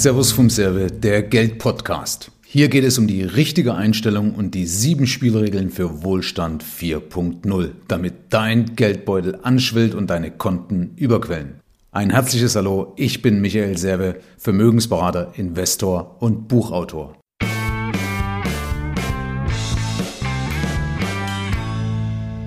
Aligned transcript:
Servus 0.00 0.32
vom 0.32 0.48
Serve, 0.48 0.90
der 0.90 1.22
Geld-Podcast. 1.22 2.30
Hier 2.46 2.68
geht 2.68 2.84
es 2.84 2.96
um 2.96 3.06
die 3.06 3.22
richtige 3.22 3.74
Einstellung 3.74 4.34
und 4.34 4.54
die 4.54 4.64
sieben 4.64 5.06
Spielregeln 5.06 5.68
für 5.68 6.02
Wohlstand 6.02 6.64
4.0, 6.64 7.72
damit 7.86 8.14
dein 8.30 8.76
Geldbeutel 8.76 9.40
anschwillt 9.42 9.94
und 9.94 10.08
deine 10.08 10.30
Konten 10.30 10.92
überquellen. 10.96 11.60
Ein 11.92 12.08
herzliches 12.08 12.56
Hallo, 12.56 12.94
ich 12.96 13.20
bin 13.20 13.42
Michael 13.42 13.76
Serve, 13.76 14.16
Vermögensberater, 14.38 15.34
Investor 15.36 16.16
und 16.20 16.48
Buchautor. 16.48 17.18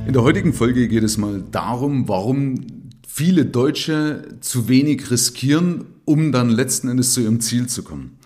In 0.08 0.14
der 0.14 0.24
heutigen 0.24 0.54
Folge 0.54 0.88
geht 0.88 1.04
es 1.04 1.20
mal 1.20 1.44
darum, 1.52 2.08
warum 2.08 2.56
viele 3.08 3.46
Deutsche 3.46 4.40
zu 4.41 4.67
wenig 4.67 5.12
riskieren, 5.12 5.93
um 6.05 6.31
dann 6.31 6.49
letzten 6.49 6.88
Endes 6.89 7.13
zu 7.13 7.21
ihrem 7.21 7.39
Ziel 7.39 7.67
zu 7.67 7.84
kommen. 7.84 8.17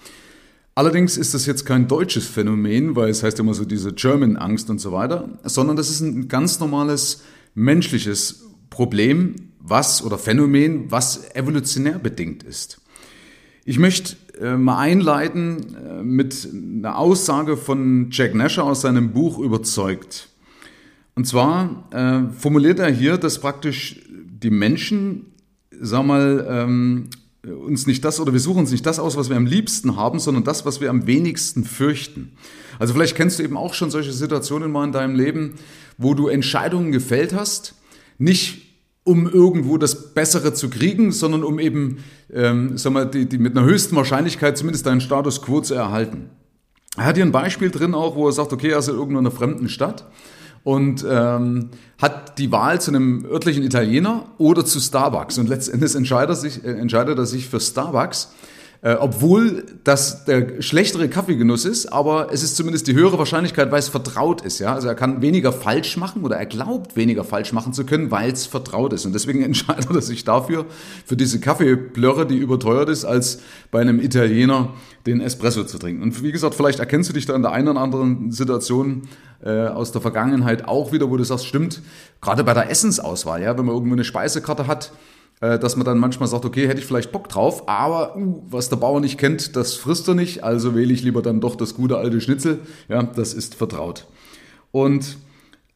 Allerdings 0.75 1.17
ist 1.17 1.33
das 1.33 1.47
jetzt 1.47 1.65
kein 1.65 1.87
deutsches 1.87 2.27
Phänomen, 2.27 2.95
weil 2.95 3.09
es 3.09 3.23
heißt 3.23 3.39
immer 3.39 3.55
so 3.55 3.65
diese 3.65 3.93
German-Angst 3.93 4.69
und 4.69 4.79
so 4.79 4.91
weiter, 4.91 5.39
sondern 5.43 5.75
das 5.75 5.89
ist 5.89 6.01
ein 6.01 6.27
ganz 6.27 6.59
normales 6.59 7.23
menschliches 7.55 8.45
Problem, 8.69 9.35
was 9.59 10.03
oder 10.03 10.19
Phänomen, 10.19 10.91
was 10.91 11.33
evolutionär 11.33 11.97
bedingt 11.97 12.43
ist. 12.43 12.79
Ich 13.65 13.79
möchte 13.79 14.15
äh, 14.39 14.55
mal 14.55 14.77
einleiten 14.77 15.75
äh, 15.75 16.03
mit 16.03 16.47
einer 16.53 16.97
Aussage 16.97 17.57
von 17.57 18.09
Jack 18.11 18.35
Nasher 18.35 18.63
aus 18.63 18.81
seinem 18.81 19.11
Buch 19.11 19.39
Überzeugt. 19.39 20.29
Und 21.15 21.25
zwar 21.25 21.87
äh, 21.91 22.31
formuliert 22.39 22.77
er 22.77 22.91
hier, 22.91 23.17
dass 23.17 23.41
praktisch 23.41 23.99
die 24.07 24.51
Menschen, 24.51 25.33
sag 25.71 26.05
mal, 26.05 26.45
ähm, 26.47 27.09
uns 27.47 27.87
nicht 27.87 28.03
das 28.03 28.19
oder 28.19 28.33
wir 28.33 28.39
suchen 28.39 28.59
uns 28.59 28.71
nicht 28.71 28.85
das 28.85 28.99
aus, 28.99 29.17
was 29.17 29.29
wir 29.29 29.37
am 29.37 29.45
liebsten 29.45 29.95
haben, 29.95 30.19
sondern 30.19 30.43
das, 30.43 30.65
was 30.65 30.81
wir 30.81 30.89
am 30.89 31.07
wenigsten 31.07 31.63
fürchten. 31.63 32.33
Also 32.79 32.93
vielleicht 32.93 33.15
kennst 33.15 33.39
du 33.39 33.43
eben 33.43 33.57
auch 33.57 33.73
schon 33.73 33.91
solche 33.91 34.11
Situationen 34.11 34.71
mal 34.71 34.85
in 34.85 34.91
deinem 34.91 35.15
Leben, 35.15 35.55
wo 35.97 36.13
du 36.13 36.27
Entscheidungen 36.27 36.91
gefällt 36.91 37.33
hast, 37.33 37.75
nicht 38.17 38.67
um 39.03 39.29
irgendwo 39.29 39.77
das 39.77 40.13
Bessere 40.13 40.53
zu 40.53 40.69
kriegen, 40.69 41.11
sondern 41.11 41.43
um 41.43 41.59
eben, 41.59 42.03
ähm, 42.31 42.77
sag 42.77 42.91
mal, 42.91 43.05
die, 43.05 43.27
die 43.27 43.37
mit 43.37 43.57
einer 43.57 43.65
höchsten 43.65 43.95
Wahrscheinlichkeit 43.95 44.57
zumindest 44.57 44.85
deinen 44.85 44.99
Status 44.99 45.41
quo 45.41 45.61
zu 45.61 45.73
erhalten. 45.73 46.29
Er 46.97 47.05
hat 47.05 47.15
hier 47.15 47.25
ein 47.25 47.31
Beispiel 47.31 47.71
drin 47.71 47.93
auch, 47.93 48.15
wo 48.15 48.27
er 48.27 48.33
sagt, 48.33 48.51
okay, 48.51 48.69
er 48.69 48.79
ist 48.79 48.89
in 48.89 48.95
irgendeiner 48.95 49.31
fremden 49.31 49.69
Stadt 49.69 50.05
und 50.67 51.05
ähm, 51.09 51.69
hat 51.97 52.37
die 52.39 52.51
Wahl 52.51 52.81
zu 52.81 52.91
einem 52.91 53.25
örtlichen 53.25 53.63
Italiener 53.63 54.25
oder 54.37 54.65
zu 54.65 54.81
Starbucks. 54.81 55.37
Und 55.37 55.47
letztendlich 55.47 55.95
entscheidet 55.95 56.35
sich, 56.35 56.61
äh, 56.65 56.71
entscheidet 56.71 57.17
er 57.17 57.25
sich 57.25 57.47
für 57.47 57.61
Starbucks 57.61 58.33
äh, 58.81 58.93
obwohl 58.93 59.65
das 59.83 60.25
der 60.25 60.61
schlechtere 60.61 61.09
Kaffeegenuss 61.09 61.65
ist, 61.65 61.87
aber 61.87 62.31
es 62.31 62.43
ist 62.43 62.55
zumindest 62.55 62.87
die 62.87 62.93
höhere 62.93 63.17
Wahrscheinlichkeit, 63.17 63.71
weil 63.71 63.79
es 63.79 63.89
vertraut 63.89 64.41
ist. 64.41 64.59
Ja? 64.59 64.73
Also 64.73 64.87
er 64.87 64.95
kann 64.95 65.21
weniger 65.21 65.51
falsch 65.51 65.97
machen 65.97 66.23
oder 66.23 66.37
er 66.37 66.45
glaubt 66.45 66.95
weniger 66.95 67.23
falsch 67.23 67.53
machen 67.53 67.73
zu 67.73 67.85
können, 67.85 68.11
weil 68.11 68.31
es 68.31 68.45
vertraut 68.45 68.93
ist. 68.93 69.05
Und 69.05 69.13
deswegen 69.13 69.41
entscheidet 69.43 69.89
er 69.89 70.01
sich 70.01 70.23
dafür, 70.23 70.65
für 71.05 71.17
diese 71.17 71.39
Kaffeeplörre, 71.39 72.27
die 72.27 72.37
überteuert 72.37 72.89
ist, 72.89 73.05
als 73.05 73.39
bei 73.71 73.81
einem 73.81 73.99
Italiener 73.99 74.73
den 75.05 75.21
Espresso 75.21 75.63
zu 75.63 75.79
trinken. 75.79 76.03
Und 76.03 76.21
wie 76.21 76.31
gesagt, 76.31 76.53
vielleicht 76.53 76.79
erkennst 76.79 77.09
du 77.09 77.13
dich 77.13 77.25
da 77.25 77.35
in 77.35 77.41
der 77.41 77.51
einen 77.51 77.69
oder 77.69 77.79
anderen 77.79 78.31
Situation 78.31 79.03
äh, 79.43 79.67
aus 79.67 79.91
der 79.91 80.01
Vergangenheit 80.01 80.67
auch 80.67 80.91
wieder, 80.91 81.09
wo 81.09 81.17
du 81.17 81.23
sagst, 81.23 81.47
stimmt, 81.47 81.81
gerade 82.21 82.43
bei 82.43 82.53
der 82.53 82.69
Essensauswahl, 82.69 83.41
ja, 83.41 83.57
wenn 83.57 83.65
man 83.65 83.75
irgendwo 83.75 83.95
eine 83.95 84.03
Speisekarte 84.03 84.67
hat, 84.67 84.91
dass 85.39 85.75
man 85.75 85.85
dann 85.85 85.99
manchmal 85.99 86.27
sagt, 86.27 86.45
okay, 86.45 86.67
hätte 86.67 86.79
ich 86.79 86.85
vielleicht 86.85 87.11
Bock 87.11 87.29
drauf, 87.29 87.67
aber 87.69 88.15
uh, 88.15 88.43
was 88.49 88.69
der 88.69 88.77
Bauer 88.77 88.99
nicht 88.99 89.19
kennt, 89.19 89.55
das 89.55 89.75
frisst 89.75 90.07
er 90.07 90.15
nicht, 90.15 90.43
also 90.43 90.75
wähle 90.75 90.91
ich 90.91 91.03
lieber 91.03 91.21
dann 91.21 91.41
doch 91.41 91.55
das 91.55 91.75
gute 91.75 91.97
alte 91.97 92.21
Schnitzel. 92.21 92.59
Ja, 92.89 93.03
das 93.03 93.33
ist 93.33 93.53
vertraut. 93.53 94.07
Und 94.71 95.17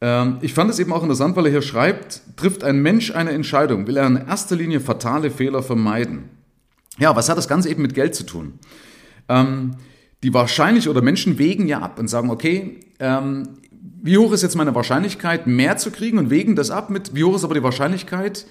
ähm, 0.00 0.38
ich 0.40 0.52
fand 0.52 0.68
es 0.68 0.80
eben 0.80 0.92
auch 0.92 1.02
interessant, 1.02 1.36
weil 1.36 1.46
er 1.46 1.52
hier 1.52 1.62
schreibt, 1.62 2.22
trifft 2.36 2.64
ein 2.64 2.82
Mensch 2.82 3.12
eine 3.12 3.30
Entscheidung, 3.30 3.86
will 3.86 3.96
er 3.96 4.06
in 4.08 4.16
erster 4.16 4.56
Linie 4.56 4.80
fatale 4.80 5.30
Fehler 5.30 5.62
vermeiden. 5.62 6.24
Ja, 6.98 7.14
was 7.14 7.28
hat 7.28 7.38
das 7.38 7.48
Ganze 7.48 7.70
eben 7.70 7.82
mit 7.82 7.94
Geld 7.94 8.16
zu 8.16 8.24
tun? 8.24 8.58
Ähm, 9.28 9.76
die 10.24 10.34
wahrscheinlich 10.34 10.88
oder 10.88 11.02
Menschen 11.02 11.38
wägen 11.38 11.68
ja 11.68 11.80
ab 11.80 12.00
und 12.00 12.08
sagen, 12.08 12.30
okay, 12.30 12.80
ähm, 12.98 13.48
wie 14.02 14.18
hoch 14.18 14.32
ist 14.32 14.42
jetzt 14.42 14.56
meine 14.56 14.74
Wahrscheinlichkeit, 14.74 15.46
mehr 15.46 15.76
zu 15.76 15.92
kriegen 15.92 16.18
und 16.18 16.30
wägen 16.30 16.56
das 16.56 16.70
ab 16.70 16.90
mit, 16.90 17.14
wie 17.14 17.22
hoch 17.22 17.36
ist 17.36 17.44
aber 17.44 17.54
die 17.54 17.62
Wahrscheinlichkeit, 17.62 18.46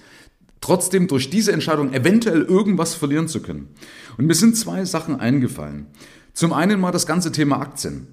trotzdem 0.62 1.08
durch 1.08 1.28
diese 1.28 1.52
Entscheidung 1.52 1.92
eventuell 1.92 2.42
irgendwas 2.42 2.94
verlieren 2.94 3.28
zu 3.28 3.42
können. 3.42 3.68
Und 4.16 4.26
mir 4.26 4.34
sind 4.34 4.56
zwei 4.56 4.86
Sachen 4.86 5.20
eingefallen. 5.20 5.88
Zum 6.32 6.54
einen 6.54 6.80
mal 6.80 6.92
das 6.92 7.06
ganze 7.06 7.32
Thema 7.32 7.60
Aktien. 7.60 8.06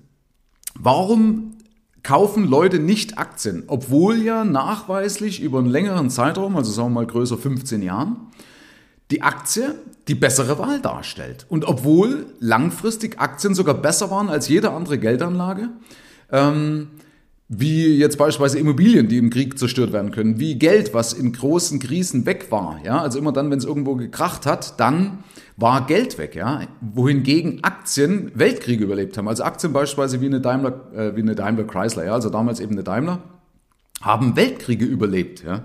Warum 0.78 1.56
kaufen 2.04 2.46
Leute 2.46 2.80
nicht 2.80 3.18
Aktien, 3.18 3.64
obwohl 3.68 4.22
ja 4.22 4.44
nachweislich 4.44 5.42
über 5.42 5.60
einen 5.60 5.70
längeren 5.70 6.10
Zeitraum, 6.10 6.56
also 6.58 6.72
sagen 6.72 6.90
wir 6.90 7.02
mal 7.02 7.08
größer 7.08 7.38
15 7.38 7.82
Jahren, 7.82 8.28
die 9.12 9.22
Aktie 9.22 9.76
die 10.08 10.16
bessere 10.16 10.58
Wahl 10.58 10.82
darstellt. 10.82 11.46
Und 11.50 11.66
obwohl 11.66 12.28
langfristig 12.40 13.20
Aktien 13.20 13.54
sogar 13.54 13.76
besser 13.76 14.12
waren 14.12 14.30
als 14.30 14.48
jede 14.48 14.72
andere 14.72 14.98
Geldanlage, 14.98 15.70
ähm, 16.32 16.88
wie 17.52 17.98
jetzt 17.98 18.20
beispielsweise 18.20 18.60
Immobilien, 18.60 19.08
die 19.08 19.18
im 19.18 19.32
Krieg 19.32 19.58
zerstört 19.58 19.92
werden 19.92 20.12
können, 20.12 20.40
wie 20.40 20.56
Geld, 20.56 20.94
was 20.94 21.14
in 21.14 21.34
großen 21.34 21.80
Krisen 21.80 22.28
weg 22.28 22.52
war. 22.52 22.80
Ja, 22.86 23.02
also 23.02 23.18
immer 23.18 23.34
dann, 23.34 23.50
wenn 23.50 23.58
es 23.58 23.66
irgendwo 23.66 23.96
gekracht 23.96 24.46
hat, 24.46 24.80
dann 24.80 25.24
war 25.58 25.88
Geld 25.88 26.20
weg. 26.20 26.36
Ja, 26.36 26.62
wohingegen 26.80 27.64
Aktien 27.64 28.32
Weltkriege 28.36 28.84
überlebt 28.84 29.18
haben. 29.18 29.28
Also 29.28 29.44
Aktien 29.44 29.74
beispielsweise 29.74 30.22
wie 30.22 30.28
eine 30.28 30.42
Daimler, 30.42 30.92
äh, 30.94 31.16
wie 31.16 31.22
eine 31.22 31.34
Daimler 31.34 31.64
Chrysler, 31.64 32.06
ja, 32.06 32.14
also 32.14 32.30
damals 32.30 32.60
eben 32.60 32.74
eine 32.74 32.84
Daimler, 32.84 33.24
haben 34.00 34.36
Weltkriege 34.36 34.86
überlebt. 34.86 35.44
Ja, 35.44 35.64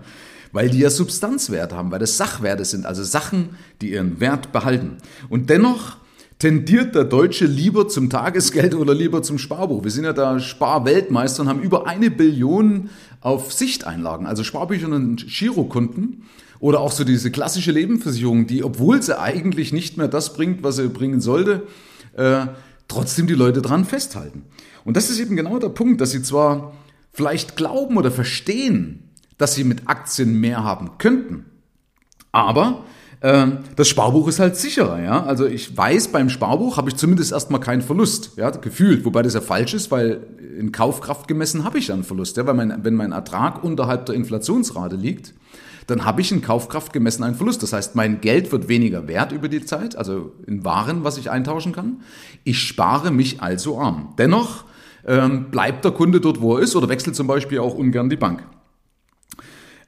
weil 0.53 0.71
die 0.71 0.79
ja 0.79 0.89
Substanzwert 0.89 1.75
haben, 1.75 1.91
weil 1.91 1.99
das 1.99 2.17
Sachwerte 2.17 2.65
sind, 2.65 2.87
also 2.87 3.03
Sachen, 3.03 3.57
die 3.83 3.93
ihren 3.93 4.21
Wert 4.21 4.53
behalten. 4.53 4.99
Und 5.29 5.51
dennoch 5.51 5.99
tendiert 6.39 6.95
der 6.95 7.05
Deutsche 7.05 7.47
lieber 7.47 7.89
zum 7.89 8.11
Tagesgeld 8.11 8.75
oder 8.75 8.95
lieber 8.95 9.23
zum 9.23 9.39
Sparbuch? 9.39 9.85
Wir 9.85 9.91
sind 9.91 10.05
ja 10.05 10.13
da 10.13 10.41
Sparweltmeister 10.41 11.43
und 11.43 11.49
haben 11.49 11.63
über 11.63 11.87
eine 11.87 12.11
Billion 12.11 12.91
auf 13.21 13.53
Sichteinlagen, 13.53 14.27
also 14.27 14.45
Sparbücher 14.45 14.89
und 14.89 15.27
Girokunden 15.27 16.25
oder 16.61 16.81
auch 16.81 16.93
so 16.93 17.05
diese 17.05 17.31
klassische 17.31 17.73
Lebensversicherung, 17.73 18.47
die, 18.47 18.65
obwohl 18.65 19.03
sie 19.03 19.19
eigentlich 19.19 19.73
nicht 19.73 19.97
mehr 19.97 20.09
das 20.09 20.35
bringt, 20.35 20.63
was 20.63 20.77
sie 20.77 20.89
bringen 20.89 21.21
sollte, 21.21 21.67
äh, 22.15 22.47
trotzdem 22.89 23.27
die 23.27 23.35
Leute 23.35 23.63
dran 23.63 23.85
festhalten. 23.85 24.43
Und 24.85 24.97
das 24.97 25.11
ist 25.11 25.19
eben 25.19 25.37
genau 25.37 25.59
der 25.59 25.71
Punkt, 25.71 26.01
dass 26.01 26.11
sie 26.11 26.23
zwar 26.23 26.75
vielleicht 27.13 27.57
glauben 27.57 27.97
oder 27.97 28.11
verstehen, 28.11 29.11
dass 29.39 29.55
sie 29.55 29.65
mit 29.65 29.89
Aktien 29.89 30.41
mehr 30.41 30.63
haben 30.63 30.99
könnten, 30.99 31.47
aber 32.33 32.85
das 33.25 33.89
Sparbuch 33.89 34.29
ist 34.29 34.39
halt 34.39 34.55
sicherer, 34.57 35.03
ja. 35.03 35.25
Also 35.25 35.47
ich 35.47 35.75
weiß, 35.75 36.09
beim 36.09 36.29
Sparbuch 36.29 36.77
habe 36.77 36.91
ich 36.91 36.97
zumindest 36.97 37.33
erstmal 37.33 37.59
keinen 37.59 37.81
Verlust, 37.81 38.33
ja, 38.37 38.51
gefühlt. 38.51 39.07
Wobei 39.07 39.23
das 39.23 39.33
ja 39.33 39.41
falsch 39.41 39.73
ist, 39.73 39.91
weil 39.91 40.27
in 40.59 40.73
Kaufkraft 40.73 41.27
gemessen 41.27 41.65
habe 41.65 41.79
ich 41.79 41.89
ja 41.89 41.95
einen 41.95 42.05
Verlust, 42.05 42.37
ja. 42.37 42.47
Weil 42.47 42.53
mein, 42.53 42.85
wenn 42.85 42.95
mein 42.95 43.13
Ertrag 43.13 43.65
unterhalb 43.65 44.05
der 44.05 44.15
Inflationsrate 44.15 44.97
liegt, 44.97 45.33
dann 45.87 46.05
habe 46.05 46.21
ich 46.21 46.33
in 46.33 46.43
Kaufkraft 46.43 46.93
gemessen 46.93 47.23
einen 47.25 47.35
Verlust. 47.35 47.63
Das 47.63 47.73
heißt, 47.73 47.95
mein 47.95 48.21
Geld 48.21 48.53
wird 48.53 48.69
weniger 48.69 49.09
wert 49.09 49.33
über 49.33 49.49
die 49.49 49.65
Zeit, 49.65 49.97
also 49.97 50.33
in 50.47 50.63
Waren, 50.67 51.03
was 51.03 51.17
ich 51.17 51.31
eintauschen 51.31 51.73
kann. 51.73 52.03
Ich 52.45 52.59
spare 52.59 53.11
mich 53.11 53.41
also 53.41 53.79
arm. 53.81 54.13
Dennoch 54.19 54.65
ähm, 55.07 55.51
bleibt 55.51 55.83
der 55.85 55.93
Kunde 55.93 56.21
dort, 56.21 56.43
wo 56.43 56.57
er 56.57 56.63
ist, 56.63 56.77
oder 56.77 56.91
wechselt 56.91 57.17
zum 57.17 57.27
Beispiel 57.27 57.61
auch 57.61 57.75
ungern 57.75 58.11
die 58.11 58.17
Bank. 58.17 58.43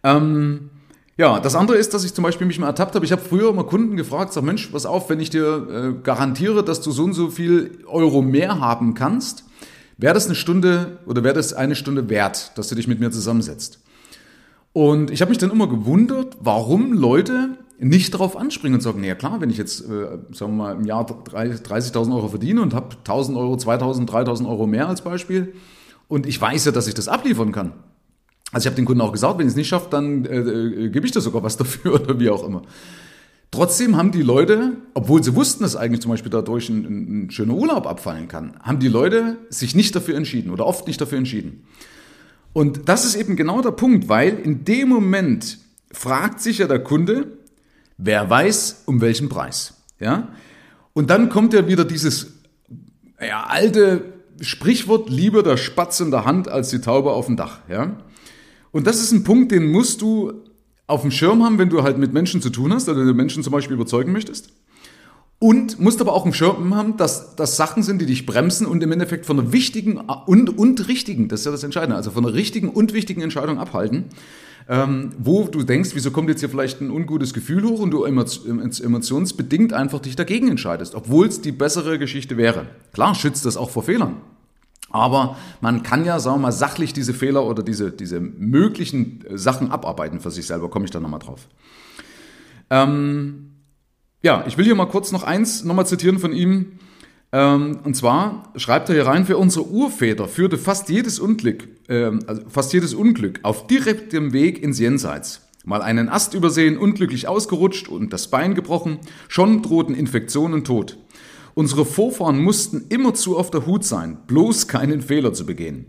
Ähm, 0.03 0.71
ja, 1.19 1.41
das 1.41 1.55
andere 1.55 1.77
ist, 1.79 1.95
dass 1.95 2.05
ich 2.05 2.13
zum 2.13 2.25
Beispiel 2.25 2.47
mich 2.47 2.59
mal 2.59 2.67
ertappt 2.67 2.95
habe. 2.95 3.05
Ich 3.05 3.13
habe 3.13 3.23
früher 3.23 3.53
mal 3.53 3.65
Kunden 3.65 3.97
gefragt, 3.97 4.33
sag 4.33 4.45
Mensch, 4.45 4.67
pass 4.67 4.85
auf, 4.85 5.09
wenn 5.09 5.21
ich 5.21 5.31
dir 5.31 5.69
äh, 5.71 6.03
garantiere, 6.03 6.63
dass 6.63 6.83
du 6.83 6.91
so 6.91 7.05
und 7.05 7.15
so 7.15 7.31
viel 7.31 7.79
Euro 7.87 8.21
mehr 8.21 8.61
haben 8.61 8.95
kannst, 8.95 9.45
wäre 9.97 10.15
das 10.15 10.27
eine 10.27 10.35
Stunde 10.35 10.99
oder 11.07 11.25
wäre 11.25 11.35
das 11.35 11.55
eine 11.55 11.75
Stunde 11.75 12.09
wert, 12.11 12.53
dass 12.59 12.69
du 12.69 12.75
dich 12.75 12.87
mit 12.87 13.01
mir 13.01 13.11
zusammensetzt. 13.11 13.81
Und 14.73 15.11
ich 15.11 15.23
habe 15.23 15.31
mich 15.31 15.39
dann 15.39 15.51
immer 15.51 15.69
gewundert, 15.69 16.37
warum 16.41 16.93
Leute 16.93 17.57
nicht 17.79 18.13
darauf 18.13 18.37
anspringen 18.37 18.75
und 18.75 18.83
sagen, 18.83 19.01
naja 19.01 19.15
klar, 19.15 19.41
wenn 19.41 19.49
ich 19.49 19.57
jetzt, 19.57 19.81
äh, 19.83 20.19
sagen 20.33 20.57
wir 20.57 20.65
mal, 20.65 20.77
im 20.77 20.85
Jahr 20.85 21.07
30.000 21.07 22.15
Euro 22.15 22.29
verdiene 22.29 22.61
und 22.61 22.75
habe 22.75 22.95
1.000 23.07 23.37
Euro, 23.39 23.55
2.000, 23.55 24.07
3.000 24.07 24.47
Euro 24.49 24.67
mehr 24.67 24.89
als 24.89 25.03
Beispiel 25.03 25.55
und 26.09 26.27
ich 26.27 26.39
weiß 26.41 26.67
ja, 26.67 26.73
dass 26.73 26.89
ich 26.89 26.95
das 26.95 27.09
abliefern 27.09 27.53
kann, 27.53 27.73
also 28.57 28.65
ich 28.65 28.71
habe 28.71 28.77
den 28.77 28.87
Kunden 28.87 29.03
auch 29.03 29.13
gesagt, 29.13 29.39
wenn 29.39 29.47
ich 29.47 29.51
es 29.51 29.57
nicht 29.57 29.69
schaffe, 29.69 29.89
dann 29.91 30.25
äh, 30.25 30.39
äh, 30.39 30.89
gebe 30.89 31.05
ich 31.05 31.13
da 31.13 31.21
sogar 31.21 31.43
was 31.43 31.59
dafür 31.59 31.93
oder 32.01 32.19
wie 32.19 32.31
auch 32.31 32.43
immer. 32.43 32.63
Trotzdem 33.51 33.99
haben 33.99 34.13
die 34.13 34.23
Leute, 34.23 34.79
obwohl 34.95 35.23
sie 35.23 35.35
wussten, 35.35 35.63
dass 35.63 35.77
eigentlich 35.77 36.01
zum 36.01 36.11
Beispiel 36.11 36.31
dadurch 36.31 36.71
ein, 36.71 37.27
ein, 37.27 37.31
schöner 37.31 37.53
Urlaub 37.53 37.87
abfallen 37.87 38.29
kann, 38.29 38.55
haben 38.63 38.79
die 38.79 38.89
Leute 38.89 39.37
sich 39.51 39.75
nicht 39.75 39.95
dafür 39.95 40.17
entschieden 40.17 40.51
oder 40.51 40.65
oft 40.65 40.87
nicht 40.87 40.99
dafür 40.99 41.19
entschieden. 41.19 41.65
Und 42.55 42.89
das 42.89 43.05
ist 43.05 43.15
eben 43.15 43.37
genau 43.37 43.61
der 43.61 43.73
Punkt, 43.73 44.09
weil 44.09 44.39
in 44.39 44.65
dem 44.65 44.89
Moment 44.89 45.59
fragt 45.93 46.41
sich 46.41 46.57
ja 46.57 46.67
der 46.67 46.79
Kunde, 46.79 47.37
wer 47.99 48.31
weiß, 48.31 48.85
um 48.87 49.03
welchen 49.03 49.29
Preis. 49.29 49.75
Ja? 50.01 50.29
Und 50.95 51.11
dann 51.11 51.29
kommt 51.29 51.53
ja 51.53 51.69
wieder 51.69 51.85
dieses 51.85 52.39
ja, 53.21 53.45
alte 53.45 54.15
Sprichwort, 54.41 55.11
lieber 55.11 55.43
der 55.43 55.59
Spatz 55.59 56.01
in 56.01 56.11
der 56.11 56.25
Hand 56.25 56.49
als 56.49 56.71
die 56.71 56.81
Taube 56.81 57.11
auf 57.11 57.27
dem 57.27 57.37
Dach. 57.37 57.59
Ja? 57.69 57.99
Und 58.77 58.87
das 58.87 59.01
ist 59.01 59.11
ein 59.11 59.25
Punkt, 59.25 59.53
den 59.53 59.73
musst 59.73 60.03
du 60.03 60.35
auf 60.87 61.01
dem 61.01 61.11
Schirm 61.11 61.43
haben, 61.43 61.59
wenn 61.59 61.71
du 61.71 61.83
halt 61.83 61.97
mit 61.97 62.13
Menschen 62.13 62.43
zu 62.43 62.51
tun 62.51 62.75
hast, 62.75 62.91
oder 62.91 63.07
du 63.07 63.15
Menschen 63.15 63.43
zum 63.43 63.51
Beispiel 63.51 63.75
überzeugen 63.75 64.13
möchtest. 64.13 64.51
Und 65.39 65.81
musst 65.81 66.03
aber 66.03 66.13
auch 66.13 66.27
im 66.27 66.35
Schirm 66.35 66.75
haben, 66.75 66.99
dass 66.99 67.37
das 67.37 67.57
Sachen 67.57 67.83
sind, 67.83 68.03
die 68.03 68.07
dich 68.07 68.27
bremsen 68.27 68.67
und 68.67 68.83
im 68.83 68.93
Endeffekt 68.93 69.25
von 69.25 69.41
einer 69.41 69.51
wichtigen 69.51 69.97
und, 69.97 70.59
und 70.59 70.89
richtigen, 70.89 71.29
das 71.29 71.41
ist 71.41 71.47
ja 71.47 71.53
das 71.53 71.65
Entscheidende, 71.65 71.97
also 71.97 72.11
von 72.11 72.27
einer 72.27 72.35
richtigen 72.35 72.69
und 72.69 72.93
wichtigen 72.93 73.23
Entscheidung 73.23 73.59
abhalten, 73.59 74.05
ähm, 74.69 75.13
wo 75.19 75.45
du 75.45 75.63
denkst, 75.63 75.93
wieso 75.95 76.11
kommt 76.11 76.29
jetzt 76.29 76.41
hier 76.41 76.51
vielleicht 76.51 76.83
ein 76.83 76.91
ungutes 76.91 77.33
Gefühl 77.33 77.65
hoch 77.65 77.81
und 77.81 77.93
du 77.93 78.05
emotionsbedingt 78.05 79.73
einfach 79.73 80.01
dich 80.01 80.17
dagegen 80.17 80.49
entscheidest, 80.49 80.95
obwohl 80.95 81.29
es 81.29 81.41
die 81.41 81.53
bessere 81.53 81.99
Geschichte 81.99 82.37
wäre. 82.37 82.67
Klar 82.93 83.15
schützt 83.15 83.47
das 83.47 83.57
auch 83.57 83.71
vor 83.71 83.85
Fehlern. 83.85 84.17
Aber 84.97 85.37
man 85.61 85.83
kann 85.83 86.05
ja, 86.05 86.19
sagen 86.19 86.37
wir 86.37 86.43
mal, 86.43 86.53
sachlich 86.53 86.93
diese 86.93 87.15
Fehler 87.15 87.45
oder 87.45 87.63
diese, 87.63 87.93
diese 87.93 88.21
möglichen 88.21 89.25
Sachen 89.35 89.71
abarbeiten 89.71 90.21
für 90.21 90.31
sich 90.31 90.47
selber, 90.47 90.69
komme 90.71 90.85
ich 90.85 90.91
da 90.91 91.01
nochmal 91.01 91.21
drauf. 91.21 91.47
Ähm, 92.71 93.53
ja, 94.23 94.45
ich 94.47 94.59
will 94.59 94.65
hier 94.65 94.75
mal 94.75 94.87
kurz 94.87 95.13
noch 95.13 95.23
eins 95.23 95.65
nochmal 95.65 95.87
zitieren 95.87 96.19
von 96.19 96.33
ihm. 96.33 96.79
Ähm, 97.33 97.79
und 97.85 97.95
zwar 97.95 98.53
schreibt 98.57 98.89
er 98.89 98.95
hier 98.95 99.07
rein, 99.07 99.27
für 99.27 99.37
unsere 99.37 99.67
Urväter 99.67 100.29
führte 100.29 100.59
fast 100.59 100.89
jedes 100.89 101.19
Unglück, 101.19 101.69
äh, 101.89 102.13
fast 102.49 102.73
jedes 102.73 102.95
Unglück 102.95 103.41
auf 103.43 103.67
direktem 103.67 104.33
Weg 104.33 104.63
ins 104.63 104.79
Jenseits. 104.79 105.43
Mal 105.65 105.83
einen 105.83 106.09
Ast 106.09 106.35
übersehen, 106.35 106.79
unglücklich 106.79 107.27
ausgerutscht 107.27 107.89
und 107.89 108.13
das 108.13 108.29
Bein 108.29 108.55
gebrochen, 108.55 109.01
schon 109.27 109.63
drohten 109.63 109.97
Infektionen 109.97 110.55
und 110.55 110.67
Tod. 110.67 110.97
Unsere 111.59 111.87
Vorfahren 111.87 112.39
mussten 112.39 112.85
immerzu 112.91 113.39
auf 113.39 113.51
der 113.51 113.65
Hut 113.65 113.83
sein, 113.83 114.19
bloß 114.27 114.69
keinen 114.69 115.01
Fehler 115.01 115.33
zu 115.33 115.47
begehen. 115.47 115.87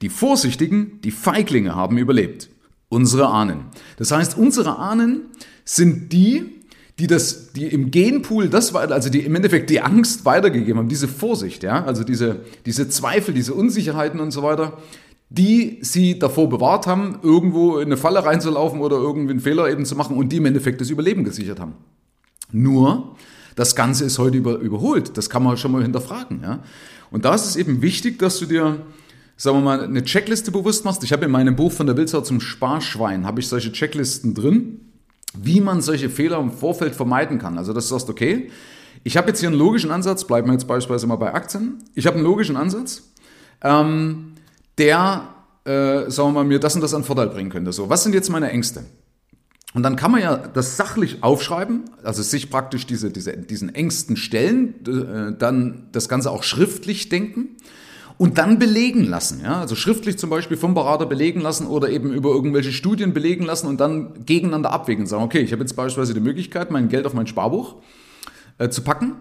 Die 0.00 0.08
Vorsichtigen, 0.08 0.98
die 1.04 1.10
Feiglinge 1.10 1.74
haben 1.74 1.98
überlebt. 1.98 2.48
Unsere 2.88 3.26
Ahnen. 3.26 3.66
Das 3.98 4.12
heißt, 4.12 4.38
unsere 4.38 4.78
Ahnen 4.78 5.26
sind 5.62 6.10
die, 6.14 6.62
die 6.98 7.06
das, 7.06 7.52
die 7.52 7.66
im 7.66 7.90
Genpool 7.90 8.48
das 8.48 8.72
war, 8.72 8.90
also 8.90 9.10
die 9.10 9.20
im 9.20 9.34
Endeffekt 9.34 9.68
die 9.68 9.82
Angst 9.82 10.24
weitergegeben 10.24 10.78
haben, 10.78 10.88
diese 10.88 11.06
Vorsicht, 11.06 11.62
ja, 11.64 11.84
also 11.84 12.02
diese, 12.02 12.40
diese 12.64 12.88
Zweifel, 12.88 13.34
diese 13.34 13.52
Unsicherheiten 13.52 14.20
und 14.20 14.30
so 14.30 14.42
weiter, 14.42 14.78
die 15.28 15.80
sie 15.82 16.18
davor 16.18 16.48
bewahrt 16.48 16.86
haben, 16.86 17.18
irgendwo 17.22 17.76
in 17.76 17.88
eine 17.88 17.98
Falle 17.98 18.24
reinzulaufen 18.24 18.80
oder 18.80 18.96
irgendwie 18.96 19.32
einen 19.32 19.40
Fehler 19.40 19.68
eben 19.68 19.84
zu 19.84 19.96
machen 19.96 20.16
und 20.16 20.32
die 20.32 20.38
im 20.38 20.46
Endeffekt 20.46 20.80
das 20.80 20.88
Überleben 20.88 21.24
gesichert 21.24 21.60
haben. 21.60 21.74
Nur, 22.52 23.16
das 23.54 23.76
Ganze 23.76 24.04
ist 24.04 24.18
heute 24.18 24.36
über, 24.36 24.58
überholt. 24.58 25.16
Das 25.16 25.30
kann 25.30 25.42
man 25.42 25.56
schon 25.56 25.72
mal 25.72 25.82
hinterfragen, 25.82 26.40
ja. 26.42 26.60
Und 27.10 27.24
da 27.24 27.34
ist 27.34 27.46
es 27.46 27.56
eben 27.56 27.80
wichtig, 27.82 28.18
dass 28.18 28.38
du 28.38 28.46
dir, 28.46 28.80
sagen 29.36 29.58
wir 29.58 29.62
mal, 29.62 29.84
eine 29.84 30.02
Checkliste 30.02 30.50
bewusst 30.50 30.84
machst. 30.84 31.04
Ich 31.04 31.12
habe 31.12 31.24
in 31.26 31.30
meinem 31.30 31.54
Buch 31.54 31.70
von 31.70 31.86
der 31.86 31.96
Wildsau 31.96 32.22
zum 32.22 32.40
Sparschwein, 32.40 33.24
habe 33.24 33.40
ich 33.40 33.48
solche 33.48 33.70
Checklisten 33.70 34.34
drin 34.34 34.80
wie 35.34 35.60
man 35.60 35.82
solche 35.82 36.08
Fehler 36.08 36.38
im 36.38 36.52
Vorfeld 36.52 36.94
vermeiden 36.94 37.38
kann. 37.38 37.58
Also, 37.58 37.72
dass 37.72 37.88
du 37.88 37.94
sagst, 37.94 38.08
okay, 38.08 38.50
ich 39.02 39.16
habe 39.16 39.28
jetzt 39.28 39.40
hier 39.40 39.48
einen 39.48 39.58
logischen 39.58 39.90
Ansatz, 39.90 40.24
bleiben 40.24 40.48
wir 40.48 40.52
jetzt 40.52 40.66
beispielsweise 40.66 41.06
mal 41.06 41.16
bei 41.16 41.34
Aktien. 41.34 41.82
Ich 41.94 42.06
habe 42.06 42.16
einen 42.16 42.24
logischen 42.24 42.56
Ansatz, 42.56 43.02
ähm, 43.62 44.34
der, 44.78 45.28
äh, 45.64 46.10
sagen 46.10 46.28
wir 46.28 46.32
mal, 46.32 46.44
mir 46.44 46.60
das 46.60 46.74
und 46.74 46.80
das 46.80 46.94
an 46.94 47.04
Vorteil 47.04 47.28
bringen 47.28 47.50
könnte. 47.50 47.72
So, 47.72 47.90
was 47.90 48.04
sind 48.04 48.14
jetzt 48.14 48.30
meine 48.30 48.50
Ängste? 48.50 48.84
Und 49.74 49.82
dann 49.82 49.96
kann 49.96 50.12
man 50.12 50.22
ja 50.22 50.36
das 50.36 50.76
sachlich 50.76 51.24
aufschreiben, 51.24 51.82
also 52.04 52.22
sich 52.22 52.48
praktisch 52.48 52.86
diese, 52.86 53.10
diese, 53.10 53.36
diesen 53.36 53.74
Ängsten 53.74 54.16
stellen, 54.16 54.74
äh, 54.86 55.36
dann 55.36 55.88
das 55.90 56.08
Ganze 56.08 56.30
auch 56.30 56.44
schriftlich 56.44 57.08
denken 57.08 57.56
und 58.16 58.38
dann 58.38 58.60
belegen 58.60 59.02
lassen. 59.02 59.40
Ja? 59.42 59.60
Also 59.60 59.74
schriftlich 59.74 60.16
zum 60.16 60.30
Beispiel 60.30 60.56
vom 60.56 60.74
Berater 60.74 61.06
belegen 61.06 61.40
lassen 61.40 61.66
oder 61.66 61.88
eben 61.88 62.12
über 62.12 62.30
irgendwelche 62.30 62.72
Studien 62.72 63.12
belegen 63.12 63.44
lassen 63.44 63.66
und 63.66 63.80
dann 63.80 64.24
gegeneinander 64.24 64.70
abwägen. 64.72 65.06
Sagen, 65.06 65.24
okay, 65.24 65.40
ich 65.40 65.50
habe 65.50 65.62
jetzt 65.62 65.74
beispielsweise 65.74 66.14
die 66.14 66.20
Möglichkeit, 66.20 66.70
mein 66.70 66.88
Geld 66.88 67.04
auf 67.04 67.14
mein 67.14 67.26
Sparbuch 67.26 67.74
äh, 68.58 68.68
zu 68.68 68.82
packen. 68.82 69.16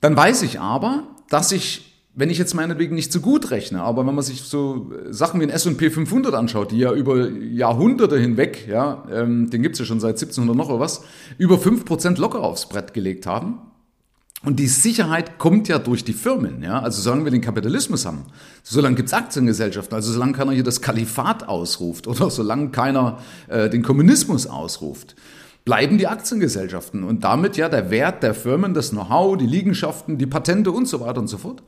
Dann 0.00 0.16
weiß 0.16 0.42
ich 0.42 0.58
aber, 0.58 1.04
dass 1.28 1.52
ich 1.52 1.89
wenn 2.14 2.30
ich 2.30 2.38
jetzt 2.38 2.54
meinetwegen 2.54 2.94
nicht 2.94 3.12
so 3.12 3.20
gut 3.20 3.50
rechne, 3.50 3.82
aber 3.82 4.06
wenn 4.06 4.14
man 4.14 4.24
sich 4.24 4.42
so 4.42 4.92
Sachen 5.10 5.40
wie 5.40 5.44
ein 5.44 5.50
S&P 5.50 5.90
500 5.90 6.34
anschaut, 6.34 6.72
die 6.72 6.78
ja 6.78 6.92
über 6.92 7.30
Jahrhunderte 7.30 8.18
hinweg, 8.18 8.66
ja, 8.68 9.04
ähm, 9.12 9.48
den 9.50 9.62
gibt's 9.62 9.78
ja 9.78 9.84
schon 9.84 10.00
seit 10.00 10.16
1700 10.16 10.56
noch 10.56 10.68
oder 10.68 10.80
was, 10.80 11.04
über 11.38 11.56
5% 11.56 12.18
locker 12.18 12.40
aufs 12.40 12.68
Brett 12.68 12.94
gelegt 12.94 13.26
haben, 13.26 13.58
und 14.42 14.58
die 14.58 14.68
Sicherheit 14.68 15.38
kommt 15.38 15.68
ja 15.68 15.78
durch 15.78 16.02
die 16.02 16.14
Firmen. 16.14 16.62
Ja? 16.62 16.80
Also 16.80 17.02
solange 17.02 17.24
wir 17.24 17.30
den 17.30 17.42
Kapitalismus 17.42 18.06
haben, 18.06 18.24
solange 18.62 18.96
gibt's 18.96 19.12
Aktiengesellschaften, 19.12 19.94
also 19.94 20.12
solange 20.12 20.32
keiner 20.32 20.52
hier 20.52 20.64
das 20.64 20.80
Kalifat 20.80 21.46
ausruft 21.46 22.06
oder 22.06 22.30
solange 22.30 22.70
keiner 22.70 23.18
äh, 23.48 23.68
den 23.68 23.82
Kommunismus 23.82 24.46
ausruft, 24.46 25.14
bleiben 25.66 25.98
die 25.98 26.06
Aktiengesellschaften 26.06 27.04
und 27.04 27.22
damit 27.22 27.58
ja 27.58 27.68
der 27.68 27.90
Wert 27.90 28.22
der 28.22 28.32
Firmen, 28.32 28.72
das 28.72 28.90
Know-how, 28.90 29.36
die 29.36 29.46
Liegenschaften, 29.46 30.16
die 30.16 30.26
Patente 30.26 30.72
und 30.72 30.88
so 30.88 31.00
weiter 31.00 31.20
und 31.20 31.28
so 31.28 31.36
fort. 31.36 31.62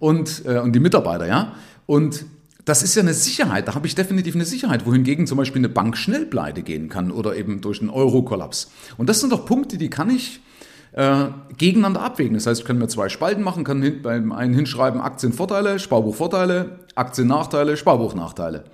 Und, 0.00 0.44
äh, 0.46 0.58
und 0.58 0.72
die 0.72 0.80
Mitarbeiter, 0.80 1.28
ja. 1.28 1.52
Und 1.86 2.24
das 2.64 2.82
ist 2.82 2.94
ja 2.94 3.02
eine 3.02 3.14
Sicherheit, 3.14 3.68
da 3.68 3.74
habe 3.74 3.86
ich 3.86 3.94
definitiv 3.94 4.34
eine 4.34 4.44
Sicherheit, 4.44 4.86
wohingegen 4.86 5.26
zum 5.26 5.38
Beispiel 5.38 5.60
eine 5.60 5.68
Bank 5.68 5.96
schnell 5.96 6.26
pleite 6.26 6.62
gehen 6.62 6.88
kann 6.88 7.10
oder 7.10 7.36
eben 7.36 7.60
durch 7.60 7.80
einen 7.80 7.90
Euro-Kollaps. 7.90 8.70
Und 8.96 9.08
das 9.08 9.20
sind 9.20 9.32
doch 9.32 9.44
Punkte, 9.44 9.78
die 9.78 9.90
kann 9.90 10.10
ich 10.10 10.40
äh, 10.92 11.26
gegeneinander 11.56 12.02
abwägen. 12.02 12.34
Das 12.34 12.46
heißt, 12.46 12.60
ich 12.60 12.66
kann 12.66 12.78
mir 12.78 12.88
zwei 12.88 13.08
Spalten 13.08 13.42
machen, 13.42 13.64
kann 13.64 13.82
hin, 13.82 14.02
beim 14.02 14.32
einen 14.32 14.54
hinschreiben 14.54 15.00
Aktienvorteile, 15.00 15.78
Sparbuchvorteile, 15.78 16.80
Aktiennachteile, 16.94 17.76
Sparbuchnachteile. 17.76 18.64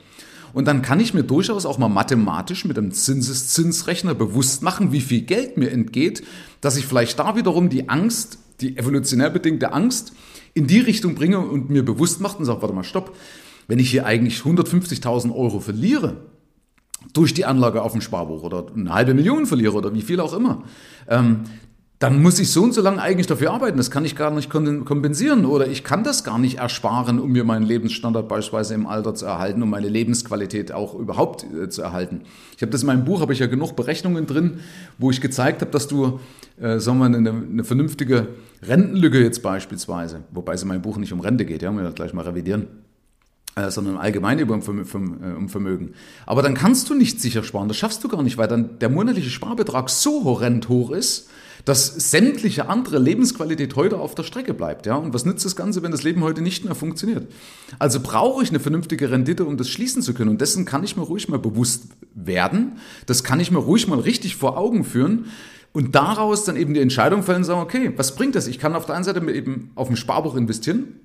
Und 0.52 0.66
dann 0.66 0.80
kann 0.80 1.00
ich 1.00 1.12
mir 1.12 1.22
durchaus 1.22 1.66
auch 1.66 1.76
mal 1.76 1.88
mathematisch 1.88 2.64
mit 2.64 2.78
einem 2.78 2.92
Zinseszinsrechner 2.92 4.14
bewusst 4.14 4.62
machen, 4.62 4.90
wie 4.90 5.02
viel 5.02 5.22
Geld 5.22 5.58
mir 5.58 5.70
entgeht, 5.70 6.22
dass 6.60 6.76
ich 6.76 6.86
vielleicht 6.86 7.18
da 7.18 7.36
wiederum 7.36 7.68
die 7.68 7.90
Angst, 7.90 8.38
die 8.60 8.78
evolutionär 8.78 9.28
bedingte 9.28 9.72
Angst, 9.74 10.12
in 10.56 10.66
die 10.66 10.80
Richtung 10.80 11.14
bringe 11.14 11.38
und 11.38 11.68
mir 11.68 11.84
bewusst 11.84 12.20
macht 12.20 12.38
und 12.38 12.46
sage, 12.46 12.62
warte 12.62 12.74
mal, 12.74 12.82
stopp, 12.82 13.14
wenn 13.68 13.78
ich 13.78 13.90
hier 13.90 14.06
eigentlich 14.06 14.38
150.000 14.38 15.34
Euro 15.34 15.60
verliere, 15.60 16.16
durch 17.12 17.34
die 17.34 17.44
Anlage 17.44 17.82
auf 17.82 17.92
dem 17.92 18.00
Sparbuch 18.00 18.42
oder 18.42 18.66
eine 18.74 18.92
halbe 18.92 19.12
Million 19.12 19.46
verliere 19.46 19.74
oder 19.74 19.92
wie 19.92 20.00
viel 20.00 20.18
auch 20.18 20.32
immer, 20.32 20.64
ähm, 21.08 21.42
dann 21.98 22.20
muss 22.20 22.38
ich 22.38 22.50
so 22.50 22.62
und 22.62 22.72
so 22.74 22.82
lange 22.82 23.00
eigentlich 23.00 23.26
dafür 23.26 23.52
arbeiten. 23.52 23.78
Das 23.78 23.90
kann 23.90 24.04
ich 24.04 24.16
gar 24.16 24.30
nicht 24.30 24.50
kompensieren 24.50 25.46
oder 25.46 25.66
ich 25.66 25.82
kann 25.84 26.04
das 26.04 26.24
gar 26.24 26.38
nicht 26.38 26.58
ersparen, 26.58 27.18
um 27.18 27.32
mir 27.32 27.44
meinen 27.44 27.64
Lebensstandard 27.64 28.28
beispielsweise 28.28 28.74
im 28.74 28.86
Alter 28.86 29.14
zu 29.14 29.26
erhalten, 29.26 29.62
um 29.62 29.70
meine 29.70 29.88
Lebensqualität 29.88 30.72
auch 30.72 30.94
überhaupt 30.94 31.44
äh, 31.44 31.68
zu 31.68 31.82
erhalten. 31.82 32.22
Ich 32.56 32.62
habe 32.62 32.72
das 32.72 32.82
in 32.82 32.86
meinem 32.86 33.04
Buch, 33.04 33.20
habe 33.20 33.32
ich 33.32 33.38
ja 33.38 33.46
genug 33.46 33.76
Berechnungen 33.76 34.26
drin, 34.26 34.60
wo 34.98 35.10
ich 35.10 35.20
gezeigt 35.20 35.60
habe, 35.60 35.70
dass 35.70 35.86
du, 35.86 36.20
äh, 36.60 36.78
sagen 36.78 36.98
wir, 36.98 37.06
eine, 37.06 37.30
eine 37.30 37.64
vernünftige 37.64 38.28
Rentenlücke 38.62 39.22
jetzt 39.22 39.42
beispielsweise, 39.42 40.24
wobei 40.30 40.54
es 40.54 40.62
in 40.62 40.68
meinem 40.68 40.82
Buch 40.82 40.96
nicht 40.96 41.12
um 41.12 41.20
Rente 41.20 41.44
geht, 41.44 41.62
ja, 41.62 41.70
wir 41.72 41.90
gleich 41.92 42.12
mal 42.12 42.24
revidieren, 42.24 42.66
äh, 43.56 43.70
sondern 43.70 43.96
allgemein 43.96 44.38
über 44.38 44.54
um 44.54 44.60
äh, 44.60 45.48
Vermögen. 45.48 45.92
Aber 46.24 46.42
dann 46.42 46.54
kannst 46.54 46.88
du 46.90 46.94
nicht 46.94 47.20
sicher 47.20 47.42
sparen, 47.42 47.68
das 47.68 47.76
schaffst 47.76 48.02
du 48.04 48.08
gar 48.08 48.22
nicht, 48.22 48.38
weil 48.38 48.48
dann 48.48 48.78
der 48.78 48.88
monatliche 48.88 49.30
Sparbetrag 49.30 49.90
so 49.90 50.24
horrend 50.24 50.68
hoch 50.68 50.90
ist, 50.90 51.28
dass 51.66 51.86
sämtliche 52.10 52.68
andere 52.68 52.98
Lebensqualität 52.98 53.74
heute 53.74 53.98
auf 53.98 54.14
der 54.14 54.22
Strecke 54.22 54.54
bleibt. 54.54 54.86
Ja? 54.86 54.94
Und 54.94 55.12
was 55.12 55.24
nützt 55.24 55.44
das 55.44 55.56
Ganze, 55.56 55.82
wenn 55.82 55.90
das 55.90 56.04
Leben 56.04 56.22
heute 56.22 56.40
nicht 56.40 56.64
mehr 56.64 56.76
funktioniert? 56.76 57.26
Also 57.80 57.98
brauche 58.00 58.42
ich 58.42 58.50
eine 58.50 58.60
vernünftige 58.60 59.10
Rendite, 59.10 59.44
um 59.44 59.56
das 59.56 59.68
schließen 59.68 60.00
zu 60.00 60.14
können. 60.14 60.30
Und 60.30 60.40
dessen 60.40 60.64
kann 60.64 60.84
ich 60.84 60.96
mir 60.96 61.02
ruhig 61.02 61.28
mal 61.28 61.40
bewusst 61.40 61.88
werden. 62.14 62.78
Das 63.06 63.24
kann 63.24 63.40
ich 63.40 63.50
mir 63.50 63.58
ruhig 63.58 63.88
mal 63.88 63.98
richtig 63.98 64.36
vor 64.36 64.56
Augen 64.56 64.84
führen. 64.84 65.26
Und 65.72 65.94
daraus 65.94 66.44
dann 66.44 66.56
eben 66.56 66.74
die 66.74 66.80
Entscheidung 66.80 67.22
fällen 67.22 67.38
und 67.38 67.44
sagen, 67.44 67.60
okay, 67.60 67.92
was 67.96 68.14
bringt 68.14 68.34
das? 68.34 68.46
Ich 68.46 68.58
kann 68.58 68.74
auf 68.74 68.86
der 68.86 68.94
einen 68.94 69.04
Seite 69.04 69.20
eben 69.30 69.72
auf 69.74 69.90
ein 69.90 69.96
Sparbuch 69.96 70.34
investieren 70.34 71.00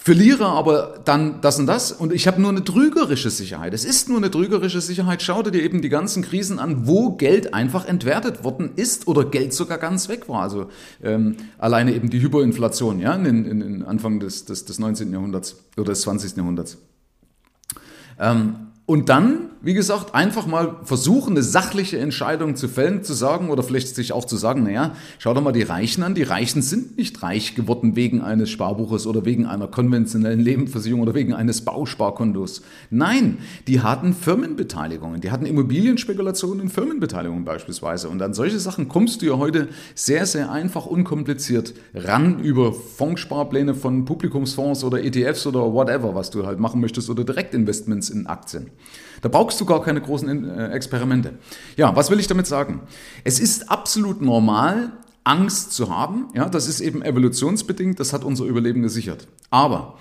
verliere 0.00 0.46
aber 0.46 1.00
dann 1.04 1.40
das 1.40 1.58
und 1.58 1.66
das 1.66 1.90
und 1.90 2.12
ich 2.12 2.28
habe 2.28 2.40
nur 2.40 2.50
eine 2.50 2.62
trügerische 2.62 3.30
Sicherheit. 3.30 3.74
Es 3.74 3.84
ist 3.84 4.08
nur 4.08 4.18
eine 4.18 4.30
trügerische 4.30 4.80
Sicherheit. 4.80 5.22
Schau 5.22 5.42
dir 5.42 5.60
eben 5.60 5.82
die 5.82 5.88
ganzen 5.88 6.22
Krisen 6.22 6.60
an, 6.60 6.86
wo 6.86 7.16
Geld 7.16 7.52
einfach 7.52 7.84
entwertet 7.84 8.44
worden 8.44 8.70
ist 8.76 9.08
oder 9.08 9.24
Geld 9.24 9.52
sogar 9.52 9.76
ganz 9.76 10.08
weg 10.08 10.28
war. 10.28 10.42
Also 10.42 10.68
ähm, 11.02 11.36
alleine 11.58 11.92
eben 11.92 12.10
die 12.10 12.22
Hyperinflation, 12.22 13.00
ja, 13.00 13.12
in, 13.16 13.44
in, 13.44 13.60
in 13.60 13.82
Anfang 13.82 14.20
des, 14.20 14.44
des, 14.44 14.64
des 14.64 14.78
19. 14.78 15.12
Jahrhunderts 15.12 15.56
oder 15.76 15.90
des 15.90 16.02
20. 16.02 16.36
Jahrhunderts. 16.36 16.78
Ähm, 18.20 18.54
und 18.86 19.08
dann 19.08 19.50
wie 19.60 19.74
gesagt, 19.74 20.14
einfach 20.14 20.46
mal 20.46 20.76
versuchen, 20.84 21.32
eine 21.32 21.42
sachliche 21.42 21.98
Entscheidung 21.98 22.54
zu 22.54 22.68
fällen, 22.68 23.02
zu 23.02 23.12
sagen 23.12 23.50
oder 23.50 23.62
vielleicht 23.62 23.94
sich 23.94 24.12
auch 24.12 24.24
zu 24.24 24.36
sagen, 24.36 24.62
naja, 24.62 24.94
schau 25.18 25.34
doch 25.34 25.42
mal 25.42 25.52
die 25.52 25.62
Reichen 25.62 26.02
an. 26.04 26.14
Die 26.14 26.22
Reichen 26.22 26.62
sind 26.62 26.96
nicht 26.96 27.22
reich 27.22 27.56
geworden 27.56 27.96
wegen 27.96 28.20
eines 28.20 28.50
Sparbuches 28.50 29.06
oder 29.06 29.24
wegen 29.24 29.46
einer 29.46 29.66
konventionellen 29.66 30.38
Lebensversicherung 30.38 31.02
oder 31.02 31.14
wegen 31.14 31.34
eines 31.34 31.64
Bausparkontos. 31.64 32.62
Nein, 32.90 33.38
die 33.66 33.80
hatten 33.80 34.14
Firmenbeteiligungen, 34.14 35.20
die 35.20 35.32
hatten 35.32 35.46
Immobilienspekulationen 35.46 36.60
in 36.60 36.68
Firmenbeteiligungen 36.68 37.44
beispielsweise. 37.44 38.08
Und 38.08 38.22
an 38.22 38.34
solche 38.34 38.60
Sachen 38.60 38.88
kommst 38.88 39.22
du 39.22 39.26
ja 39.26 39.38
heute 39.38 39.68
sehr, 39.94 40.26
sehr 40.26 40.52
einfach, 40.52 40.86
unkompliziert 40.86 41.74
ran 41.94 42.38
über 42.40 42.72
Fondssparpläne 42.72 43.74
von 43.74 44.04
Publikumsfonds 44.04 44.84
oder 44.84 45.02
ETFs 45.02 45.46
oder 45.46 45.72
whatever, 45.72 46.14
was 46.14 46.30
du 46.30 46.46
halt 46.46 46.60
machen 46.60 46.80
möchtest 46.80 47.10
oder 47.10 47.24
Direktinvestments 47.24 48.10
in 48.10 48.26
Aktien. 48.28 48.70
Da 49.22 49.28
brauchst 49.28 49.60
du 49.60 49.64
gar 49.64 49.82
keine 49.82 50.00
großen 50.00 50.48
äh, 50.48 50.68
Experimente. 50.68 51.34
Ja, 51.76 51.94
was 51.96 52.10
will 52.10 52.20
ich 52.20 52.26
damit 52.26 52.46
sagen? 52.46 52.82
Es 53.24 53.40
ist 53.40 53.70
absolut 53.70 54.20
normal, 54.20 54.92
Angst 55.24 55.72
zu 55.72 55.94
haben. 55.94 56.28
Ja, 56.34 56.48
das 56.48 56.68
ist 56.68 56.80
eben 56.80 57.02
evolutionsbedingt, 57.02 58.00
das 58.00 58.12
hat 58.12 58.24
unser 58.24 58.44
Überleben 58.44 58.82
gesichert. 58.82 59.28
Aber 59.50 59.98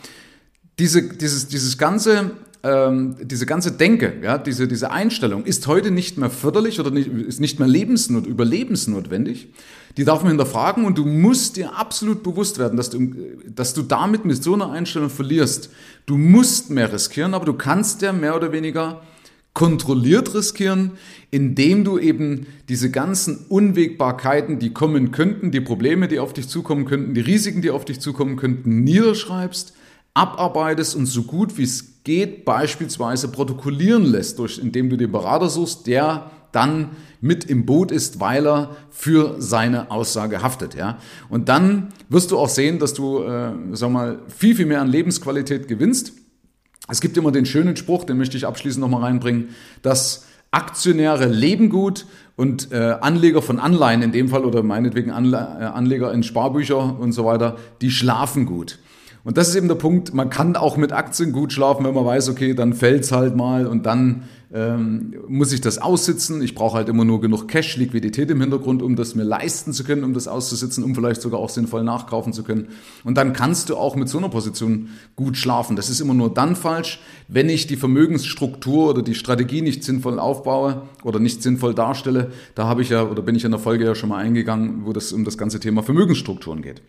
diese, 0.80 1.02
dieses, 1.02 1.48
dieses 1.48 1.78
ganze 1.78 2.32
ähm, 2.64 3.16
diese 3.22 3.46
ganze 3.46 3.72
Denke, 3.72 4.14
ja, 4.22 4.38
diese, 4.38 4.68
diese 4.68 4.92
Einstellung 4.92 5.46
ist 5.46 5.68
heute 5.68 5.92
nicht 5.92 6.18
mehr 6.18 6.30
förderlich 6.30 6.80
oder 6.80 6.92
nicht, 6.92 7.08
ist 7.08 7.40
nicht 7.40 7.60
mehr 7.60 7.68
lebensnot, 7.68 8.26
überlebensnotwendig. 8.26 9.50
Die 9.98 10.06
darf 10.06 10.22
man 10.22 10.30
hinterfragen 10.30 10.86
und 10.86 10.98
du 10.98 11.06
musst 11.06 11.58
dir 11.58 11.76
absolut 11.76 12.24
bewusst 12.24 12.60
werden, 12.60 12.78
dass 12.78 12.90
du, 12.90 13.14
dass 13.48 13.74
du 13.74 13.82
damit 13.82 14.26
mit 14.26 14.44
so 14.44 14.54
einer 14.54 14.72
Einstellung 14.72 15.10
verlierst. 15.10 15.72
Du 16.06 16.18
musst 16.18 16.70
mehr 16.70 16.92
riskieren, 16.92 17.34
aber 17.34 17.46
du 17.46 17.54
kannst 17.54 18.02
ja 18.02 18.14
mehr 18.14 18.36
oder 18.36 18.52
weniger 18.52 19.02
kontrolliert 19.54 20.36
riskieren, 20.36 20.92
indem 21.32 21.84
du 21.84 21.98
eben 21.98 22.46
diese 22.70 22.92
ganzen 22.92 23.46
Unwägbarkeiten, 23.50 24.60
die 24.60 24.72
kommen 24.72 25.12
könnten, 25.12 25.50
die 25.50 25.62
Probleme, 25.62 26.08
die 26.08 26.20
auf 26.20 26.32
dich 26.32 26.48
zukommen 26.48 26.86
könnten, 26.86 27.16
die 27.16 27.22
Risiken, 27.22 27.64
die 27.64 27.72
auf 27.72 27.84
dich 27.84 28.00
zukommen 28.00 28.36
könnten, 28.36 28.84
niederschreibst, 28.84 29.74
abarbeitest 30.18 30.96
und 30.96 31.06
so 31.06 31.24
gut 31.24 31.58
wie 31.58 31.64
es 31.64 32.04
geht 32.04 32.46
beispielsweise 32.46 33.28
protokollieren 33.28 34.06
lässt, 34.06 34.40
durch, 34.40 34.58
indem 34.58 34.90
du 34.90 34.98
den 34.98 35.12
Berater 35.12 35.50
suchst, 35.50 35.88
der 35.88 36.32
dann 36.52 36.92
mit 37.20 37.44
im 37.46 37.66
Boot 37.66 37.92
ist, 37.92 38.20
weil 38.20 38.48
er 38.48 38.78
für 38.90 39.36
seine 39.40 39.92
Aussage 39.92 40.42
haftet. 40.42 40.76
Ja? 40.76 40.98
Und 41.30 41.50
dann 41.50 41.90
wirst 42.10 42.32
du 42.32 42.38
auch 42.38 42.50
sehen, 42.50 42.80
dass 42.80 42.94
du 42.94 43.24
äh, 43.24 43.52
sag 43.74 43.92
mal, 43.92 44.20
viel, 44.28 44.56
viel 44.56 44.66
mehr 44.66 44.82
an 44.82 44.88
Lebensqualität 44.88 45.68
gewinnst. 45.68 46.14
Es 46.88 47.02
gibt 47.02 47.18
immer 47.18 47.32
den 47.32 47.46
schönen 47.46 47.76
Spruch, 47.76 48.06
den 48.06 48.18
möchte 48.18 48.38
ich 48.38 48.48
abschließend 48.48 48.82
nochmal 48.82 49.04
reinbringen, 49.04 49.50
dass 49.82 50.26
Aktionäre 50.52 51.26
leben 51.26 51.70
gut 51.70 52.06
und 52.38 52.72
äh, 52.72 52.96
Anleger 53.02 53.42
von 53.42 53.60
Anleihen 53.60 54.02
in 54.02 54.14
dem 54.14 54.30
Fall 54.30 54.46
oder 54.46 54.64
meinetwegen 54.64 55.12
Anle 55.12 55.38
äh, 55.38 55.64
Anleger 55.66 56.14
in 56.14 56.24
Sparbücher 56.24 56.98
und 56.98 57.12
so 57.12 57.26
weiter, 57.26 57.58
die 57.82 57.92
schlafen 57.92 58.46
gut. 58.46 58.80
Und 59.28 59.36
das 59.36 59.50
ist 59.50 59.56
eben 59.56 59.68
der 59.68 59.76
Punkt, 59.76 60.14
man 60.14 60.30
kann 60.30 60.56
auch 60.56 60.78
mit 60.78 60.94
Aktien 60.94 61.34
gut 61.34 61.52
schlafen, 61.52 61.86
wenn 61.86 61.94
man 61.94 62.06
weiß, 62.06 62.30
okay, 62.30 62.54
dann 62.54 62.72
fällt's 62.72 63.12
halt 63.12 63.36
mal 63.36 63.68
und 63.68 63.86
dann 63.86 64.24
ähm, 64.54 65.16
muss 65.28 65.52
ich 65.52 65.60
das 65.60 65.80
aussitzen. 65.80 66.42
Ich 66.42 66.56
brauche 66.56 66.78
halt 66.78 66.88
immer 66.88 67.04
nur 67.04 67.20
genug 67.20 67.50
Cash, 67.50 67.76
Liquidität 67.76 68.32
im 68.32 68.40
Hintergrund, 68.40 68.82
um 68.82 68.96
das 68.96 69.16
mir 69.16 69.24
leisten 69.24 69.74
zu 69.74 69.84
können, 69.84 70.06
um 70.06 70.14
das 70.14 70.30
auszusitzen, 70.30 70.82
um 70.82 70.96
vielleicht 70.96 71.22
sogar 71.22 71.42
auch 71.42 71.50
sinnvoll 71.50 71.84
nachkaufen 71.84 72.32
zu 72.32 72.44
können. 72.44 72.70
Und 73.04 73.18
dann 73.18 73.34
kannst 73.34 73.70
du 73.70 73.76
auch 73.76 73.98
mit 73.98 74.08
so 74.08 74.18
einer 74.18 74.30
Position 74.30 74.92
gut 75.18 75.36
schlafen. 75.36 75.76
Das 75.76 75.90
ist 75.90 76.00
immer 76.00 76.14
nur 76.14 76.34
dann 76.34 76.56
falsch, 76.56 77.02
wenn 77.28 77.50
ich 77.50 77.68
die 77.68 77.76
Vermögensstruktur 77.76 78.92
oder 78.92 79.02
die 79.02 79.14
Strategie 79.14 79.62
nicht 79.62 79.84
sinnvoll 79.84 80.20
aufbaue 80.20 80.84
oder 81.04 81.20
nicht 81.20 81.44
sinnvoll 81.44 81.74
darstelle. 81.74 82.32
Da 82.56 82.68
habe 82.68 82.82
ich 82.82 82.92
ja 82.92 83.04
oder 83.04 83.24
bin 83.24 83.36
ich 83.36 83.44
in 83.44 83.52
der 83.52 83.60
Folge 83.60 83.84
ja 83.84 83.94
schon 83.94 84.08
mal 84.08 84.20
eingegangen, 84.20 84.86
wo 84.86 84.94
das 84.94 85.12
um 85.12 85.26
das 85.26 85.38
ganze 85.38 85.60
Thema 85.60 85.84
Vermögensstrukturen 85.84 86.62
geht. 86.62 86.82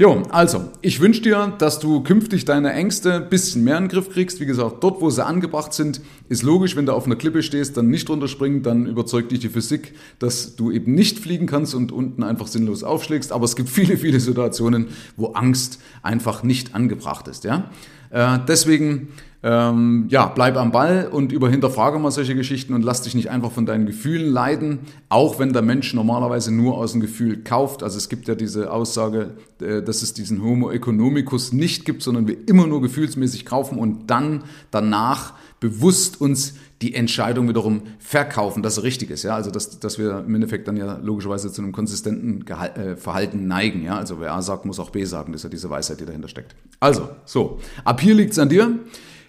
Jo, 0.00 0.22
also, 0.30 0.70
ich 0.80 0.98
wünsche 1.00 1.20
dir, 1.20 1.52
dass 1.58 1.78
du 1.78 2.02
künftig 2.02 2.46
deine 2.46 2.72
Ängste 2.72 3.16
ein 3.16 3.28
bisschen 3.28 3.64
mehr 3.64 3.76
in 3.76 3.84
den 3.84 3.90
Griff 3.90 4.08
kriegst. 4.08 4.40
Wie 4.40 4.46
gesagt, 4.46 4.82
dort, 4.82 5.02
wo 5.02 5.10
sie 5.10 5.22
angebracht 5.22 5.74
sind, 5.74 6.00
ist 6.30 6.42
logisch, 6.42 6.74
wenn 6.74 6.86
du 6.86 6.94
auf 6.94 7.04
einer 7.04 7.16
Klippe 7.16 7.42
stehst, 7.42 7.76
dann 7.76 7.88
nicht 7.88 8.08
runterspringen, 8.08 8.62
dann 8.62 8.86
überzeugt 8.86 9.30
dich 9.30 9.40
die 9.40 9.50
Physik, 9.50 9.92
dass 10.18 10.56
du 10.56 10.70
eben 10.70 10.94
nicht 10.94 11.18
fliegen 11.18 11.46
kannst 11.46 11.74
und 11.74 11.92
unten 11.92 12.22
einfach 12.22 12.46
sinnlos 12.46 12.82
aufschlägst. 12.82 13.30
Aber 13.30 13.44
es 13.44 13.56
gibt 13.56 13.68
viele, 13.68 13.98
viele 13.98 14.20
Situationen, 14.20 14.86
wo 15.18 15.32
Angst 15.32 15.82
einfach 16.02 16.44
nicht 16.44 16.74
angebracht 16.74 17.28
ist. 17.28 17.44
Ja? 17.44 17.70
Äh, 18.10 18.38
deswegen 18.46 19.08
ähm, 19.42 20.06
ja, 20.10 20.26
bleib 20.26 20.56
am 20.58 20.70
Ball 20.70 21.08
und 21.10 21.32
überhinterfrage 21.32 21.98
mal 21.98 22.10
solche 22.10 22.34
Geschichten 22.34 22.74
und 22.74 22.82
lass 22.82 23.02
dich 23.02 23.14
nicht 23.14 23.30
einfach 23.30 23.50
von 23.50 23.64
deinen 23.64 23.86
Gefühlen 23.86 24.30
leiden, 24.30 24.80
auch 25.08 25.38
wenn 25.38 25.54
der 25.54 25.62
Mensch 25.62 25.94
normalerweise 25.94 26.52
nur 26.52 26.76
aus 26.76 26.92
dem 26.92 27.00
Gefühl 27.00 27.42
kauft. 27.42 27.82
Also 27.82 27.96
es 27.96 28.10
gibt 28.10 28.28
ja 28.28 28.34
diese 28.34 28.70
Aussage, 28.70 29.30
äh, 29.62 29.82
dass 29.82 30.02
es 30.02 30.12
diesen 30.12 30.42
Homo 30.42 30.70
economicus 30.70 31.52
nicht 31.52 31.86
gibt, 31.86 32.02
sondern 32.02 32.28
wir 32.28 32.36
immer 32.48 32.66
nur 32.66 32.82
gefühlsmäßig 32.82 33.46
kaufen 33.46 33.78
und 33.78 34.10
dann 34.10 34.44
danach 34.70 35.32
bewusst 35.60 36.20
uns 36.20 36.54
die 36.82 36.94
Entscheidung 36.94 37.48
wiederum 37.48 37.82
verkaufen, 37.98 38.62
dass 38.62 38.78
es 38.78 38.82
richtig 38.82 39.10
ist. 39.10 39.22
Ja? 39.22 39.34
Also 39.34 39.50
dass, 39.50 39.78
dass 39.78 39.98
wir 39.98 40.24
im 40.26 40.34
Endeffekt 40.34 40.66
dann 40.66 40.76
ja 40.76 40.98
logischerweise 41.02 41.52
zu 41.52 41.62
einem 41.62 41.72
konsistenten 41.72 42.44
Gehal 42.46 42.70
äh, 42.76 42.96
Verhalten 42.96 43.46
neigen. 43.46 43.84
Ja? 43.84 43.98
Also 43.98 44.20
wer 44.20 44.32
A 44.32 44.42
sagt, 44.42 44.64
muss 44.64 44.80
auch 44.80 44.90
B 44.90 45.04
sagen. 45.04 45.32
Das 45.32 45.40
ist 45.40 45.44
ja 45.44 45.50
diese 45.50 45.70
Weisheit, 45.70 46.00
die 46.00 46.06
dahinter 46.06 46.28
steckt. 46.28 46.56
Also, 46.80 47.10
so, 47.26 47.60
ab 47.84 48.00
hier 48.00 48.14
liegt's 48.14 48.38
an 48.38 48.48
dir. 48.48 48.78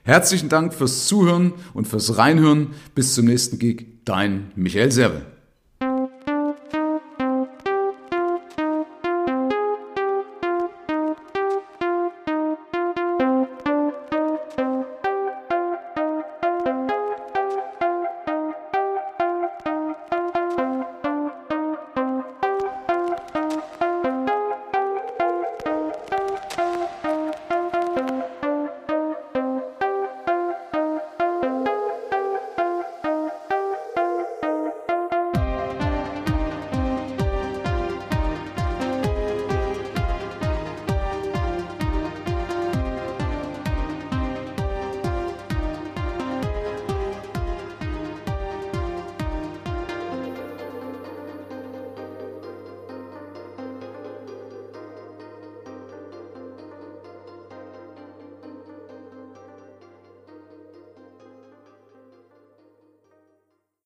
Herzlichen 0.04 0.50
Dank 0.50 0.74
fürs 0.74 1.06
Zuhören 1.06 1.54
und 1.74 1.88
fürs 1.88 2.18
Reinhören. 2.18 2.72
Bis 2.96 3.14
zum 3.14 3.26
nächsten 3.26 3.60
Gig. 3.60 3.86
Dein 4.06 4.52
Michael 4.56 4.92
Serve. 4.92 5.22